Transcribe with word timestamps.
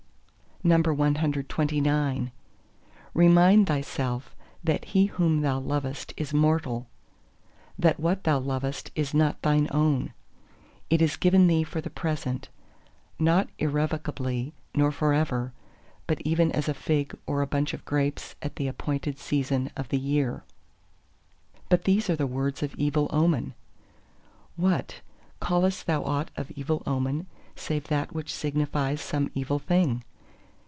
CXXX 0.63 2.31
Remind 3.15 3.65
thyself 3.65 4.35
that 4.63 4.85
he 4.85 5.05
whom 5.07 5.41
thou 5.41 5.57
lovest 5.57 6.13
is 6.15 6.35
mortal—that 6.35 7.99
what 7.99 8.23
thou 8.25 8.37
lovest 8.37 8.91
is 8.93 9.15
not 9.15 9.41
thine 9.41 9.67
own; 9.71 10.13
it 10.91 11.01
is 11.01 11.17
given 11.17 11.47
thee 11.47 11.63
for 11.63 11.81
the 11.81 11.89
present, 11.89 12.49
not 13.17 13.49
irrevocably 13.57 14.53
nor 14.75 14.91
for 14.91 15.13
ever, 15.15 15.51
but 16.05 16.21
even 16.21 16.51
as 16.51 16.69
a 16.69 16.75
fig 16.75 17.15
or 17.25 17.41
a 17.41 17.47
bunch 17.47 17.73
of 17.73 17.83
grapes 17.83 18.35
at 18.43 18.57
the 18.57 18.67
appointed 18.67 19.17
season 19.17 19.71
of 19.75 19.89
the 19.89 19.97
year.... 19.97 20.43
"But 21.69 21.85
these 21.85 22.07
are 22.07 22.17
words 22.27 22.61
of 22.61 22.75
evil 22.75 23.07
omen."... 23.09 23.55
What, 24.57 25.01
callest 25.39 25.87
thou 25.87 26.03
aught 26.03 26.29
of 26.35 26.51
evil 26.51 26.83
omen 26.85 27.25
save 27.55 27.85
that 27.87 28.13
which 28.13 28.31
signifies 28.31 29.01
some 29.01 29.31
evil 29.33 29.57
thing? 29.57 30.03